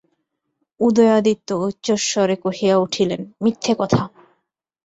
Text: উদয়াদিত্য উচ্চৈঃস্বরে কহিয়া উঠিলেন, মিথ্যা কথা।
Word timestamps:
উদয়াদিত্য 0.79 1.49
উচ্চৈঃস্বরে 1.61 2.35
কহিয়া 2.35 2.75
উঠিলেন, 2.77 3.21
মিথ্যা 3.43 3.73
কথা। 3.79 4.01